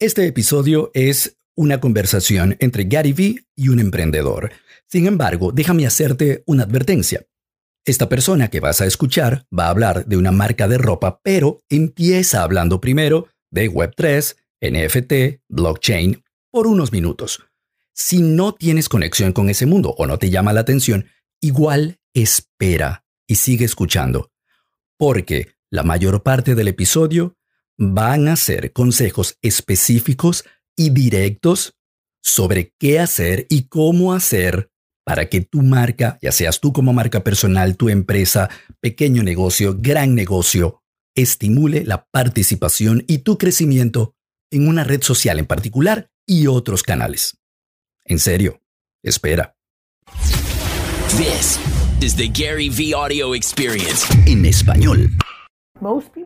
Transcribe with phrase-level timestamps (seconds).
[0.00, 4.52] Este episodio es una conversación entre Gary Vee y un emprendedor.
[4.86, 7.26] Sin embargo, déjame hacerte una advertencia.
[7.84, 11.62] Esta persona que vas a escuchar va a hablar de una marca de ropa, pero
[11.68, 16.22] empieza hablando primero de Web3, NFT, blockchain,
[16.52, 17.42] por unos minutos.
[17.92, 21.06] Si no tienes conexión con ese mundo o no te llama la atención,
[21.40, 24.30] igual espera y sigue escuchando,
[24.96, 27.37] porque la mayor parte del episodio
[27.78, 30.44] van a ser consejos específicos
[30.76, 31.74] y directos
[32.20, 34.70] sobre qué hacer y cómo hacer
[35.04, 38.50] para que tu marca, ya seas tú como marca personal, tu empresa,
[38.80, 40.82] pequeño negocio, gran negocio,
[41.14, 44.14] estimule la participación y tu crecimiento
[44.50, 47.38] en una red social en particular y otros canales.
[48.04, 48.60] En serio,
[49.02, 49.54] espera.
[51.16, 51.58] This
[52.02, 54.06] is the Gary V Audio Experience.
[54.26, 55.10] En español.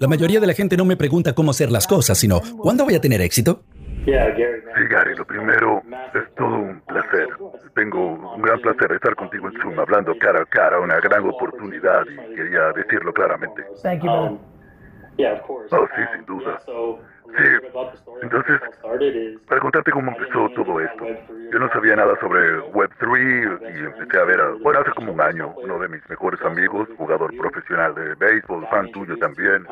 [0.00, 2.94] La mayoría de la gente no me pregunta cómo hacer las cosas, sino ¿cuándo voy
[2.94, 3.62] a tener éxito?
[4.04, 5.82] Sí, Gary, lo primero
[6.14, 7.28] es todo un placer.
[7.74, 12.02] Tengo un gran placer estar contigo en Zoom, hablando cara a cara, una gran oportunidad
[12.06, 13.62] y quería decirlo claramente.
[15.70, 16.58] Oh, sí, sin duda.
[17.36, 17.42] Sí,
[18.20, 18.60] entonces,
[19.46, 21.12] para contarte cómo empezó todo esto,
[21.50, 25.56] yo no sabía nada sobre Web3 y empecé a ver, bueno, hace como un año,
[25.62, 29.68] uno de mis mejores amigos, jugador profesional de béisbol, fan tuyo también,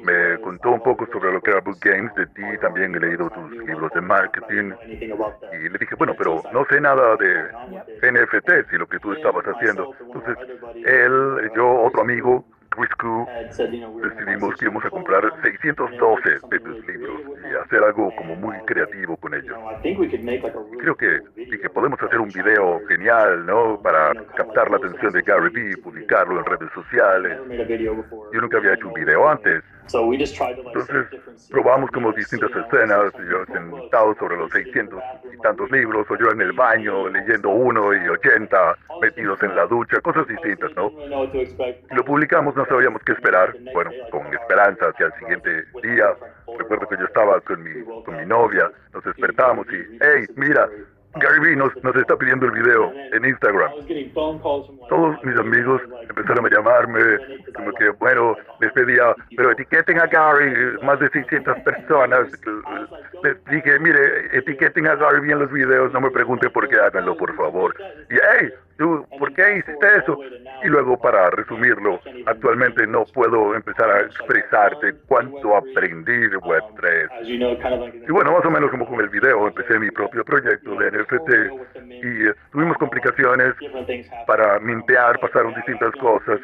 [0.00, 3.30] me contó un poco sobre lo que era Book Games de ti, también he leído
[3.30, 4.74] tus libros de marketing
[5.50, 7.50] y le dije, bueno, pero no sé nada de
[8.02, 9.88] NFTs y lo que tú estabas haciendo.
[10.12, 10.38] Entonces,
[10.82, 13.26] él, yo, otro amigo, Risku,
[14.02, 19.16] decidimos que íbamos a comprar 612 de tus libros y hacer algo como muy creativo
[19.16, 19.56] con ellos.
[20.80, 23.80] Creo que, que podemos hacer un video genial, ¿no?
[23.82, 27.38] Para captar la atención de Gary Vee, publicarlo en redes sociales.
[28.32, 29.62] Yo nunca había hecho un video antes.
[29.92, 31.06] Entonces
[31.50, 35.02] probamos como distintas escenas, yo sentado sobre los 600
[35.34, 39.66] y tantos libros, o yo en el baño leyendo uno y 80 metidos en la
[39.66, 40.90] ducha, cosas distintas, ¿no?
[41.90, 46.14] Lo publicamos, no sabíamos qué esperar, bueno, con esperanza hacia el siguiente día.
[46.58, 50.68] Recuerdo que yo estaba con mi, con mi novia, nos despertamos y, hey, mira,
[51.14, 53.70] Gary Vee nos, nos, está pidiendo el video en Instagram.
[54.88, 57.00] Todos mis amigos empezaron a llamarme,
[57.54, 62.28] como que, bueno, les pedía, pero etiqueten a Gary, más de 600 personas.
[63.24, 66.76] Les dije, mire, etiqueten a Gary Vee en los videos, no me pregunten por qué,
[66.76, 67.74] háganlo, por favor.
[68.08, 70.18] Y, hey, ¿por qué hiciste eso?
[70.64, 78.06] Y luego, para resumirlo, actualmente no puedo empezar a expresarte cuánto aprendí de Web3.
[78.08, 81.30] Y bueno, más o menos como con el video, empecé mi propio proyecto de NFT
[81.88, 83.54] y tuvimos complicaciones
[84.26, 86.40] para mintear, pasaron distintas cosas,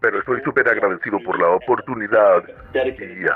[0.00, 2.42] pero estoy súper agradecido por la oportunidad
[2.74, 3.26] y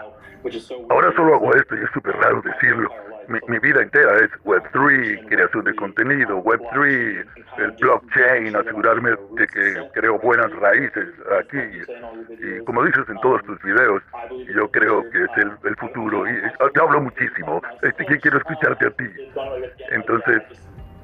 [0.89, 2.91] ahora solo hago esto y es súper raro decirlo.
[3.31, 7.25] Mi, mi, vida entera es Web3, creación de contenido, Web3,
[7.59, 11.07] el blockchain, asegurarme de que creo buenas raíces
[11.39, 11.59] aquí.
[12.29, 14.03] Y como dices en todos tus videos,
[14.53, 16.29] yo creo que es el, el futuro.
[16.29, 16.33] Y
[16.75, 19.05] te hablo muchísimo, este, que quiero escucharte a ti.
[19.93, 20.43] Entonces,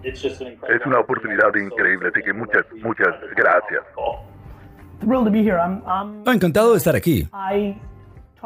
[0.03, 3.85] es una oportunidad increíble, así que muchas, muchas gracias.
[6.27, 7.29] Encantado de estar aquí.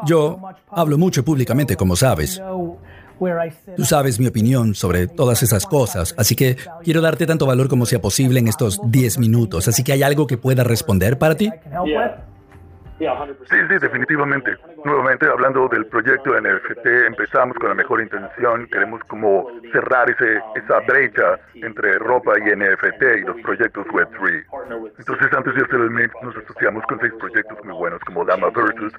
[0.05, 2.41] Yo hablo mucho públicamente, como sabes.
[3.75, 7.85] Tú sabes mi opinión sobre todas esas cosas, así que quiero darte tanto valor como
[7.85, 9.67] sea posible en estos 10 minutos.
[9.67, 11.51] Así que hay algo que pueda responder para ti.
[13.49, 14.55] Sí, sí, definitivamente.
[14.85, 18.67] Nuevamente, hablando del proyecto NFT, empezamos con la mejor intención.
[18.67, 24.45] Queremos como cerrar ese, esa brecha entre ropa y NFT y los proyectos Web3.
[24.99, 28.49] Entonces, antes de hacer el mix, nos asociamos con seis proyectos muy buenos, como Dama
[28.49, 28.93] Versus,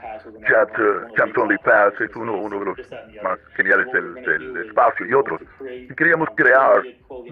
[0.48, 2.78] Chat, uh, Champs Only Pass, es uno, uno de los
[3.22, 5.40] más geniales del, del espacio, y otros.
[5.60, 6.82] Y queríamos crear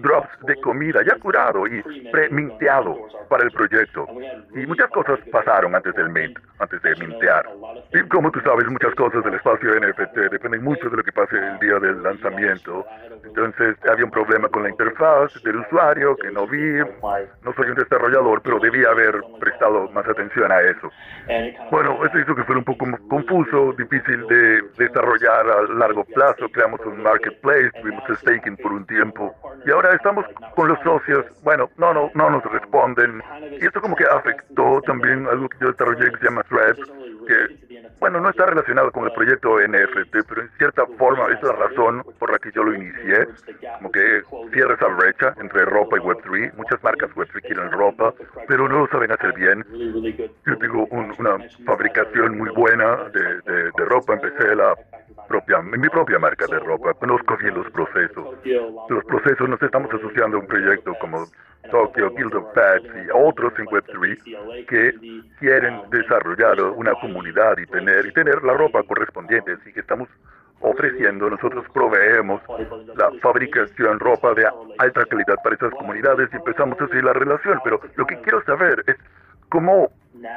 [0.01, 2.97] drops de comida ya curado y pre-minteado
[3.29, 4.07] para el proyecto.
[4.55, 7.45] Y muchas cosas pasaron antes del mint antes de mintear.
[7.93, 11.35] Y como tú sabes, muchas cosas del espacio NFT dependen mucho de lo que pase
[11.35, 12.85] el día del lanzamiento.
[13.23, 16.79] Entonces había un problema con la interfaz del usuario que no vi.
[17.43, 20.89] No soy un desarrollador, pero debía haber prestado más atención a eso.
[21.71, 26.49] Bueno, eso hizo que fuera un poco confuso, difícil de desarrollar a largo plazo.
[26.51, 29.33] Creamos un marketplace, tuvimos staking por un tiempo.
[29.65, 30.25] Y ahora estamos
[30.55, 31.25] con los socios.
[31.43, 33.21] Bueno, no, no, no nos responden.
[33.59, 36.91] Y esto como que afectó también algo que yo desarrollé que se llama Threads,
[37.27, 41.53] que, bueno, no está relacionado con el proyecto NFT, pero en cierta forma es la
[41.53, 43.27] razón por la que yo lo inicié,
[43.77, 44.21] como que
[44.51, 46.53] cierra esa brecha entre ropa y Web3.
[46.55, 48.13] Muchas marcas Web3 quieren ropa,
[48.47, 49.65] pero no lo saben hacer bien.
[50.45, 54.75] Yo tengo una fabricación muy buena de, de, de ropa, empecé la
[55.31, 56.93] propia, mi propia marca de ropa.
[56.95, 58.35] Conozco bien los procesos.
[58.89, 61.25] Los procesos nos estamos asociando a un proyecto como
[61.69, 64.93] Tokyo, Guild of Pets y otros en Web3 que
[65.39, 69.53] quieren desarrollar una comunidad y tener, y tener la ropa correspondiente.
[69.53, 70.09] Así que estamos
[70.59, 72.41] ofreciendo, nosotros proveemos
[72.95, 74.45] la fabricación ropa de
[74.79, 77.59] alta calidad para esas comunidades y empezamos a seguir la relación.
[77.63, 78.97] Pero lo que quiero saber es
[79.49, 79.89] cómo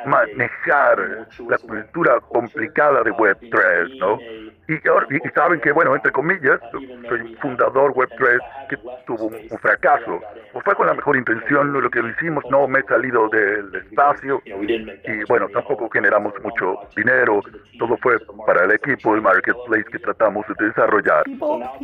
[0.06, 4.18] manejar la cultura complicada de Web3, ¿no?
[4.66, 8.38] Y, y, saben que, bueno, entre comillas, soy un fundador Web3
[8.68, 8.76] que
[9.06, 10.20] tuvo un, fracaso.
[10.54, 13.74] O fue con la mejor intención lo que lo hicimos, no me he salido del
[13.74, 17.42] espacio y, bueno, tampoco generamos mucho dinero.
[17.78, 18.16] Todo fue
[18.46, 21.24] para el equipo, el marketplace que tratamos de desarrollar.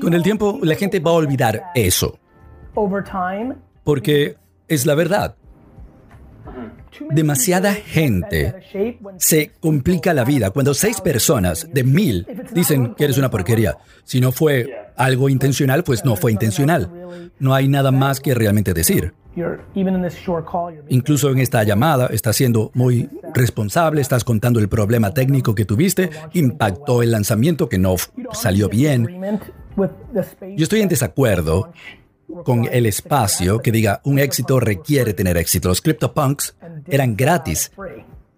[0.00, 2.18] Con el tiempo, la gente va a olvidar eso.
[3.84, 4.36] Porque
[4.68, 5.36] es la verdad
[7.10, 8.54] demasiada gente
[9.18, 13.78] se complica la vida cuando seis personas de mil dicen que eres una porquería.
[14.04, 16.90] Si no fue algo intencional, pues no fue intencional.
[17.38, 19.14] No hay nada más que realmente decir.
[20.88, 26.10] Incluso en esta llamada estás siendo muy responsable, estás contando el problema técnico que tuviste,
[26.32, 27.94] impactó el lanzamiento que no
[28.32, 29.20] salió bien.
[30.56, 31.72] Yo estoy en desacuerdo
[32.44, 35.68] con el espacio que diga un éxito requiere tener éxito.
[35.68, 36.56] Los CryptoPunks
[36.86, 37.72] eran gratis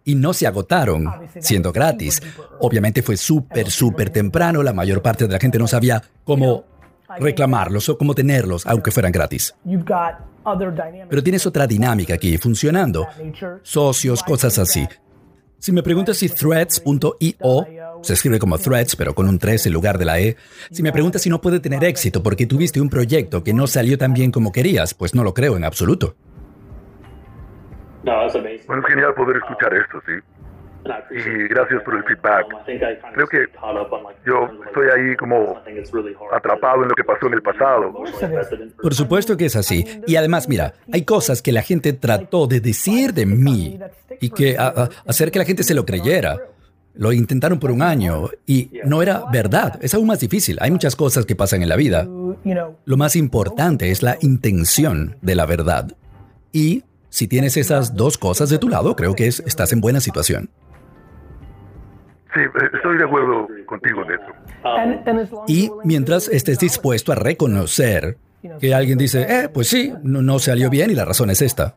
[0.05, 1.07] y no se agotaron
[1.41, 2.21] siendo gratis.
[2.61, 4.63] Obviamente fue súper, súper temprano.
[4.63, 6.65] La mayor parte de la gente no sabía cómo
[7.19, 9.55] reclamarlos o cómo tenerlos, aunque fueran gratis.
[11.09, 13.07] Pero tienes otra dinámica aquí funcionando.
[13.63, 14.87] Socios, cosas así.
[15.59, 17.67] Si me preguntas si threads.io
[18.03, 20.37] se escribe como threads, pero con un 3 en lugar de la E.
[20.71, 23.97] Si me preguntas si no puede tener éxito porque tuviste un proyecto que no salió
[23.97, 26.15] tan bien como querías, pues no lo creo en absoluto.
[28.05, 30.13] Bueno, es genial poder escuchar esto, sí.
[31.13, 32.47] Y gracias por el feedback.
[33.15, 33.47] Creo que
[34.27, 35.63] yo estoy ahí como
[36.33, 37.95] atrapado en lo que pasó en el pasado.
[38.83, 39.85] Por supuesto que es así.
[40.09, 43.79] Y además, mira, hay cosas que la gente trató de decir de mí
[44.21, 44.57] y que
[45.07, 46.41] hacer que la gente se lo creyera.
[46.95, 49.79] Lo intentaron por un año y no era verdad.
[49.83, 50.59] Es aún más difícil.
[50.61, 52.07] Hay muchas cosas que pasan en la vida.
[52.85, 55.97] Lo más importante es la intención de la verdad.
[56.53, 60.51] Y si tienes esas dos cosas de tu lado, creo que estás en buena situación.
[62.35, 65.45] Sí, eh, estoy de acuerdo contigo en eso.
[65.47, 68.17] Y mientras estés dispuesto a reconocer
[68.61, 71.75] que alguien dice, eh, pues sí, no, no salió bien y la razón es esta.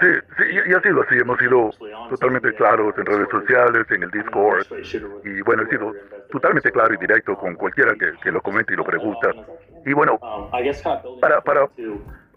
[0.00, 0.06] Sí,
[0.36, 1.70] sí, y ha sido así, hemos sido
[2.10, 4.66] totalmente claros en redes sociales, en el Discord,
[5.24, 5.92] y bueno, he sido
[6.30, 9.34] totalmente claro y directo con cualquiera que, que lo comente y lo pregunta.
[9.84, 10.18] Y bueno,
[11.20, 11.68] para, para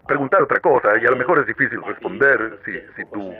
[0.06, 3.32] preguntar otra cosa y a lo mejor es difícil responder si, si tu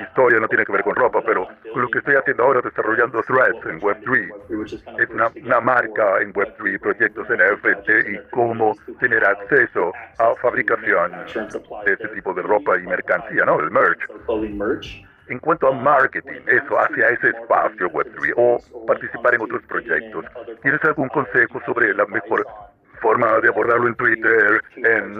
[0.00, 3.20] historia no tiene que ver con ropa, pero con lo que estoy haciendo ahora desarrollando
[3.22, 9.92] threads en Web3, es una, una marca en Web3, proyectos NFT y cómo tener acceso
[10.18, 11.12] a fabricación
[11.84, 13.58] de este tipo de ropa y mercancía, ¿no?
[13.60, 15.04] El merch.
[15.28, 20.24] En cuanto a marketing, eso hacia ese espacio Web3 o participar en otros proyectos,
[20.62, 22.46] ¿tienes algún consejo sobre la mejor
[23.00, 25.18] forma de abordarlo en Twitter, en...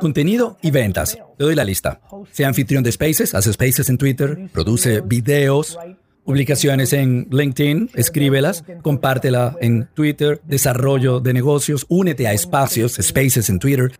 [0.00, 1.18] Contenido y ventas.
[1.38, 2.00] Te doy la lista.
[2.30, 5.78] Sea anfitrión de Spaces, hace Spaces en Twitter, produce videos,
[6.24, 13.58] publicaciones en LinkedIn, escríbelas, compártela en Twitter, desarrollo de negocios, únete a espacios, Spaces en
[13.58, 13.92] Twitter.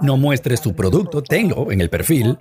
[0.00, 2.38] No muestres tu producto, tenlo en el perfil.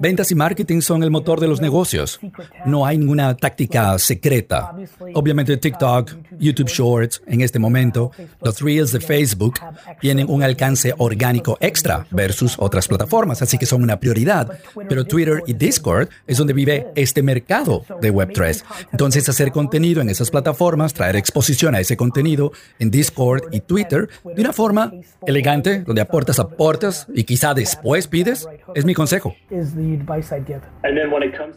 [0.00, 2.20] Ventas y marketing son el motor de los negocios.
[2.66, 4.74] No hay ninguna táctica secreta.
[5.14, 9.54] Obviamente TikTok, YouTube Shorts en este momento, los Reels de Facebook
[10.00, 14.58] tienen un alcance orgánico extra versus otras plataformas, así que son una prioridad.
[14.88, 18.64] Pero Twitter y Discord es donde vive este mercado de Web3.
[18.92, 24.08] Entonces hacer contenido en esas plataformas, traer exposición a ese contenido en Discord y Twitter
[24.24, 24.92] de una forma
[25.26, 29.34] elegante, donde aportas, aportas y quizá después pides, es mi consejo.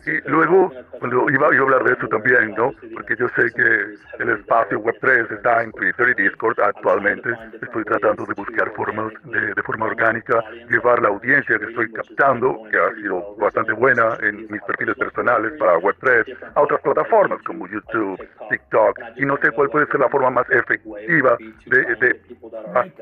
[0.06, 2.72] Y luego, cuando iba, a hablar de eso también, ¿no?
[2.94, 7.30] Porque yo sé que el espacio Web3 está en Twitter y Discord actualmente.
[7.62, 12.62] Estoy tratando de buscar formas de, de forma orgánica, llevar la audiencia que estoy captando,
[12.72, 17.68] que ha sido bastante buena en mis perfiles personales para Web3, a otras plataformas como
[17.68, 18.18] YouTube,
[18.50, 22.22] TikTok, y no sé cuál puede ser la forma más efectiva de, de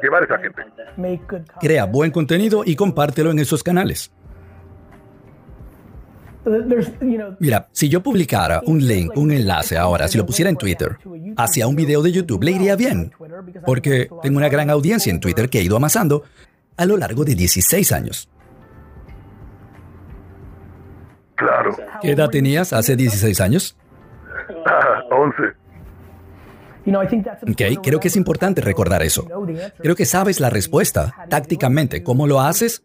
[0.01, 0.63] llevar a esa gente.
[1.59, 4.11] Crea buen contenido y compártelo en esos canales.
[7.39, 10.97] Mira, si yo publicara un link, un enlace ahora, si lo pusiera en Twitter,
[11.37, 13.13] hacia un video de YouTube, le iría bien,
[13.65, 16.23] porque tengo una gran audiencia en Twitter que he ido amasando
[16.77, 18.29] a lo largo de 16 años.
[21.35, 21.75] Claro.
[22.01, 23.77] ¿Qué edad tenías hace 16 años?
[24.65, 25.62] Ah, 11.
[26.85, 29.25] Ok, creo que es importante recordar eso.
[29.79, 32.03] Creo que sabes la respuesta tácticamente.
[32.03, 32.83] ¿Cómo lo haces?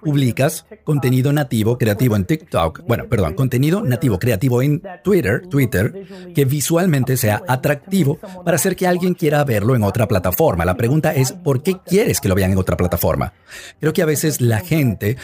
[0.00, 6.44] Publicas contenido nativo creativo en TikTok, bueno, perdón, contenido nativo creativo en Twitter, Twitter, que
[6.44, 10.64] visualmente sea atractivo para hacer que alguien quiera verlo en otra plataforma.
[10.64, 13.32] La pregunta es, ¿por qué quieres que lo vean en otra plataforma?
[13.80, 15.16] Creo que a veces la gente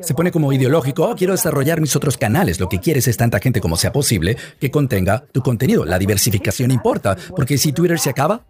[0.00, 2.60] se pone como ideológico, oh, quiero desarrollar mis otros canales.
[2.60, 5.84] Lo que quieres es tanta gente como sea posible que contenga tu contenido.
[5.84, 8.44] La diversificación importa, porque si Twitter se acaba,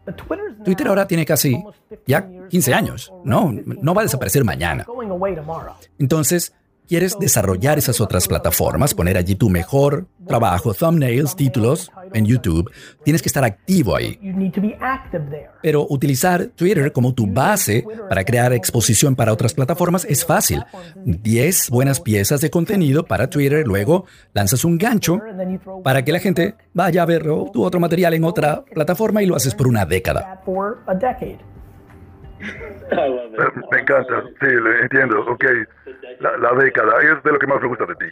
[0.65, 1.63] Twitter ahora tiene casi
[2.07, 3.13] ya 15 años.
[3.25, 4.87] No, no va a desaparecer mañana.
[5.99, 6.53] Entonces,
[6.89, 12.71] ¿Quieres desarrollar esas otras plataformas, poner allí tu mejor trabajo, thumbnails, títulos en YouTube?
[13.05, 14.19] Tienes que estar activo ahí.
[15.63, 20.63] Pero utilizar Twitter como tu base para crear exposición para otras plataformas es fácil.
[21.05, 25.21] 10 buenas piezas de contenido para Twitter, luego lanzas un gancho
[25.85, 29.37] para que la gente vaya a ver tu otro material en otra plataforma y lo
[29.37, 30.43] haces por una década.
[32.41, 35.45] Me encanta, sí, lo entiendo, ok.
[36.21, 38.07] La, década es de lo que más me gusta de ti.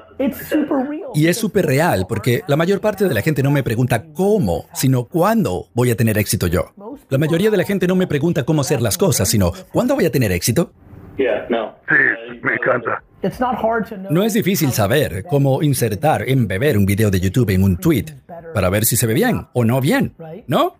[1.14, 4.66] Y es súper real, porque la mayor parte de la gente no me pregunta cómo,
[4.74, 6.72] sino cuándo voy a tener éxito yo.
[7.08, 10.06] La mayoría de la gente no me pregunta cómo hacer las cosas, sino cuándo voy
[10.06, 10.72] a tener éxito.
[11.88, 13.02] Sí, me encanta.
[14.10, 18.04] No es difícil saber cómo insertar, embeber un video de YouTube en un tweet
[18.54, 20.14] para ver si se ve bien o no bien,
[20.46, 20.76] ¿no?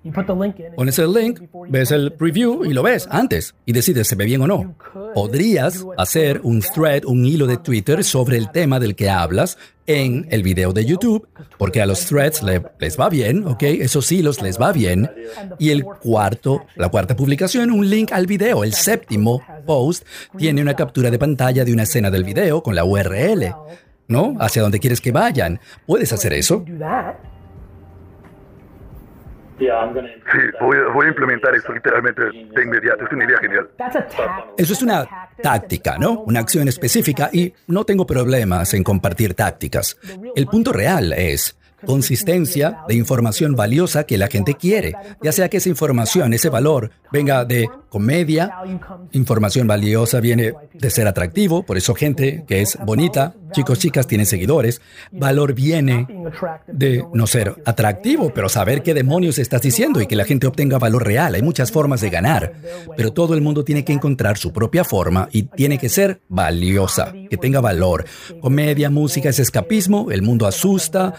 [0.76, 4.26] Pones el link, ves el preview y lo ves antes y decides si se ve
[4.26, 4.76] bien o no.
[5.14, 10.26] Podrías hacer un thread, un hilo de Twitter sobre el tema del que hablas en
[10.30, 11.28] el video de YouTube,
[11.58, 12.42] porque a los threads
[12.78, 13.62] les va bien, ¿ok?
[13.62, 15.10] Esos hilos les va bien.
[15.58, 18.64] Y el cuarto, la cuarta publicación, un link al video.
[18.64, 20.04] El séptimo post
[20.36, 23.54] tiene una captura de pantalla de una escena del video con la URL,
[24.08, 24.36] ¿no?
[24.40, 25.60] Hacia donde quieres que vayan.
[25.86, 26.64] ¿Puedes hacer eso?
[29.58, 33.04] Sí, voy, a implementar eso literalmente de inmediato.
[33.04, 33.68] Es una idea genial.
[34.56, 35.06] Eso es una
[35.42, 36.20] táctica, ¿no?
[36.20, 39.96] Una acción específica y no tengo problemas en compartir tácticas.
[40.34, 45.58] El punto real es consistencia de información valiosa que la gente quiere, ya sea que
[45.58, 48.52] esa información, ese valor, venga de comedia,
[49.12, 54.26] información valiosa viene de ser atractivo, por eso gente que es bonita, chicos, chicas, tienen
[54.26, 54.80] seguidores,
[55.12, 56.06] valor viene
[56.66, 60.78] de no ser atractivo, pero saber qué demonios estás diciendo y que la gente obtenga
[60.78, 61.34] valor real.
[61.34, 62.52] Hay muchas formas de ganar,
[62.96, 67.12] pero todo el mundo tiene que encontrar su propia forma y tiene que ser valiosa,
[67.30, 68.04] que tenga valor.
[68.40, 71.14] Comedia, música es escapismo, el mundo asusta,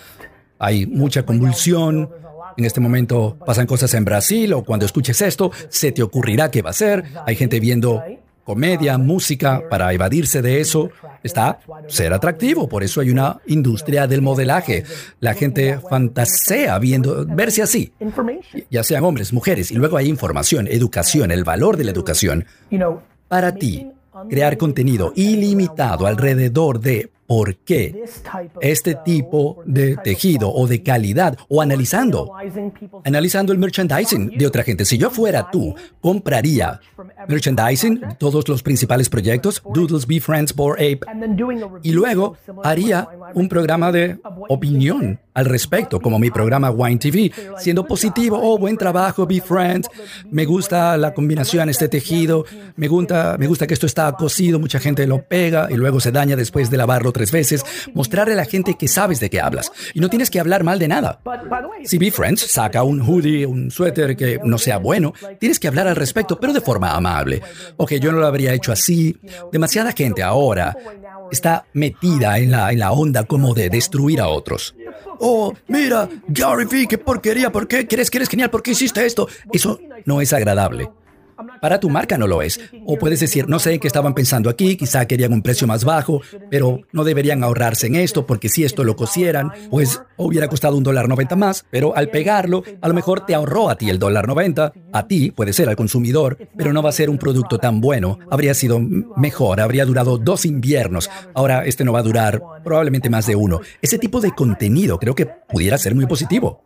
[0.59, 2.09] hay mucha convulsión.
[2.57, 6.61] En este momento pasan cosas en Brasil o cuando escuches esto, se te ocurrirá qué
[6.61, 7.03] va a ser.
[7.25, 8.01] Hay gente viendo
[8.47, 10.89] comedia, música para evadirse de eso.
[11.21, 14.85] Está ser atractivo, por eso hay una industria del modelaje.
[15.19, 17.91] La gente fantasea viendo verse así,
[18.71, 22.45] ya sean hombres, mujeres, y luego hay información, educación, el valor de la educación.
[23.27, 23.91] Para ti,
[24.29, 28.05] crear contenido ilimitado alrededor de por qué
[28.61, 32.31] este tipo de tejido o de calidad o analizando,
[33.03, 34.85] analizando el merchandising de otra gente.
[34.85, 36.79] Si yo fuera tú, compraría
[37.27, 41.01] merchandising, todos los principales proyectos, Doodles, Be Friends, Bored Ape,
[41.83, 44.17] y luego haría un programa de
[44.49, 49.87] opinión al respecto, como mi programa Wine TV, siendo positivo, oh, buen trabajo, Be Friends,
[50.31, 54.79] me gusta la combinación, este tejido, me gusta, me gusta que esto está cocido, mucha
[54.79, 58.45] gente lo pega y luego se daña después de lavarlo tres veces, mostrarle a la
[58.45, 59.71] gente que sabes de qué hablas.
[59.93, 61.19] Y no tienes que hablar mal de nada.
[61.83, 65.87] Si Be Friends saca un hoodie, un suéter que no sea bueno, tienes que hablar
[65.87, 67.41] al respecto, pero de forma amable.
[67.77, 69.17] Ok, yo no lo habría hecho así.
[69.51, 70.77] Demasiada gente ahora
[71.31, 74.75] está metida en la, en la onda como de destruir a otros.
[75.19, 77.87] Oh, mira, Gary Vee, qué porquería, ¿por qué?
[77.87, 78.51] ¿Quieres que eres genial?
[78.51, 79.27] ¿Por qué hiciste esto?
[79.51, 80.89] Eso no es agradable.
[81.61, 82.59] Para tu marca no lo es.
[82.85, 86.21] O puedes decir, no sé qué estaban pensando aquí, quizá querían un precio más bajo,
[86.49, 90.83] pero no deberían ahorrarse en esto porque si esto lo cosieran, pues hubiera costado un
[90.83, 94.27] dólar noventa más, pero al pegarlo, a lo mejor te ahorró a ti el dólar
[94.27, 97.81] noventa, a ti puede ser al consumidor, pero no va a ser un producto tan
[97.81, 98.19] bueno.
[98.29, 101.09] Habría sido mejor, habría durado dos inviernos.
[101.33, 103.61] Ahora este no va a durar probablemente más de uno.
[103.81, 106.63] Ese tipo de contenido creo que pudiera ser muy positivo.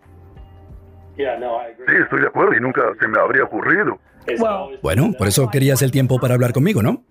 [1.87, 3.99] Sí, estoy de acuerdo y nunca se me habría ocurrido.
[4.81, 7.03] Bueno, por eso querías el tiempo para hablar conmigo, ¿no?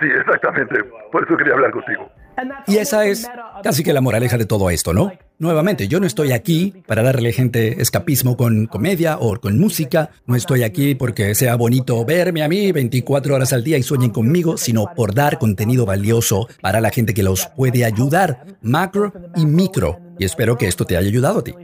[0.00, 0.82] Sí, exactamente.
[1.12, 2.10] Por eso quería hablar contigo.
[2.66, 3.28] Y esa es
[3.62, 5.12] casi que la moraleja de todo esto, ¿no?
[5.38, 10.10] Nuevamente, yo no estoy aquí para darle gente escapismo con comedia o con música.
[10.26, 14.10] No estoy aquí porque sea bonito verme a mí 24 horas al día y sueñen
[14.10, 19.46] conmigo, sino por dar contenido valioso para la gente que los puede ayudar, macro y
[19.46, 21.54] micro Y espero que esto te haya ayudado a ti.